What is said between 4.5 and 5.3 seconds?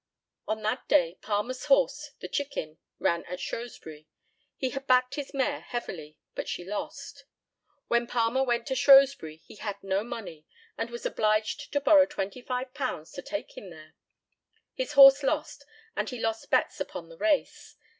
He had backed